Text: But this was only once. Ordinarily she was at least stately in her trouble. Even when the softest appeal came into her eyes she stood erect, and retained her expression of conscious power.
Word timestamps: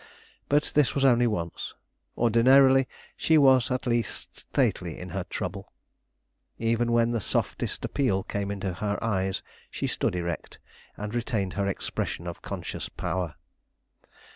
But 0.49 0.71
this 0.73 0.95
was 0.95 1.05
only 1.05 1.27
once. 1.27 1.75
Ordinarily 2.17 2.87
she 3.15 3.37
was 3.37 3.69
at 3.69 3.85
least 3.85 4.35
stately 4.35 4.97
in 4.97 5.09
her 5.09 5.25
trouble. 5.25 5.71
Even 6.57 6.91
when 6.91 7.11
the 7.11 7.21
softest 7.21 7.85
appeal 7.85 8.23
came 8.23 8.49
into 8.49 8.73
her 8.73 8.97
eyes 9.03 9.43
she 9.69 9.85
stood 9.85 10.15
erect, 10.15 10.57
and 10.97 11.13
retained 11.13 11.53
her 11.53 11.67
expression 11.67 12.25
of 12.25 12.41
conscious 12.41 12.89
power. 12.89 13.35